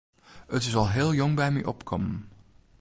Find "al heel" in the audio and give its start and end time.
0.81-1.13